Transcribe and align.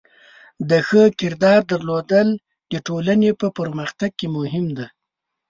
د 0.69 0.71
ښه 0.87 1.03
کردار 1.19 1.61
درلودل 1.71 2.27
د 2.71 2.73
ټولنې 2.87 3.31
په 3.41 3.47
پرمختګ 3.59 4.11
کې 4.19 4.27
مهم 4.37 4.65
دی. 4.77 4.87